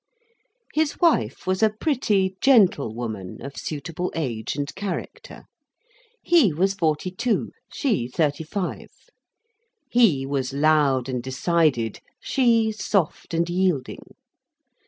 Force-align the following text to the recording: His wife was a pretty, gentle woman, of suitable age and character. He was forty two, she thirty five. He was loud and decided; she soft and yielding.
His 0.73 0.99
wife 0.99 1.45
was 1.45 1.61
a 1.61 1.69
pretty, 1.69 2.35
gentle 2.41 2.91
woman, 2.91 3.39
of 3.39 3.55
suitable 3.55 4.11
age 4.15 4.55
and 4.55 4.73
character. 4.73 5.43
He 6.23 6.51
was 6.51 6.73
forty 6.73 7.11
two, 7.11 7.51
she 7.71 8.07
thirty 8.07 8.43
five. 8.43 8.89
He 9.91 10.25
was 10.25 10.53
loud 10.53 11.07
and 11.07 11.21
decided; 11.21 11.99
she 12.19 12.71
soft 12.71 13.35
and 13.35 13.47
yielding. 13.47 14.15